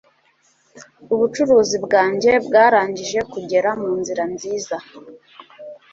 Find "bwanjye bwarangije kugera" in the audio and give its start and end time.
1.85-3.69